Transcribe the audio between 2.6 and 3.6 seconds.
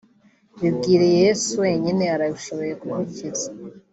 kugukiza